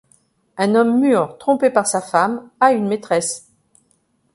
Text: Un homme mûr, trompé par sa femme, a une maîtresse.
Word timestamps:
Un 0.57 0.73
homme 0.73 0.99
mûr, 0.99 1.37
trompé 1.37 1.69
par 1.69 1.85
sa 1.85 2.01
femme, 2.01 2.49
a 2.59 2.71
une 2.71 2.87
maîtresse. 2.87 3.51